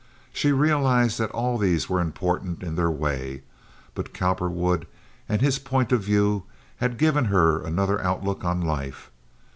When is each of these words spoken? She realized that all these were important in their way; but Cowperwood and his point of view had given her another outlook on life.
She 0.33 0.51
realized 0.51 1.19
that 1.19 1.29
all 1.29 1.59
these 1.59 1.87
were 1.87 2.01
important 2.01 2.63
in 2.63 2.75
their 2.75 2.89
way; 2.89 3.43
but 3.93 4.15
Cowperwood 4.15 4.87
and 5.29 5.41
his 5.43 5.59
point 5.59 5.91
of 5.91 6.01
view 6.01 6.45
had 6.77 6.97
given 6.97 7.25
her 7.25 7.61
another 7.61 8.01
outlook 8.01 8.43
on 8.43 8.61
life. 8.61 9.11